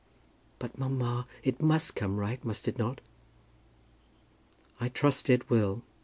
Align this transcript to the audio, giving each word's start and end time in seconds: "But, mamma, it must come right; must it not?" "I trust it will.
"But, 0.57 0.79
mamma, 0.79 1.27
it 1.43 1.61
must 1.61 1.95
come 1.95 2.17
right; 2.17 2.43
must 2.43 2.67
it 2.67 2.79
not?" 2.79 3.01
"I 4.79 4.89
trust 4.89 5.29
it 5.29 5.47
will. 5.47 5.83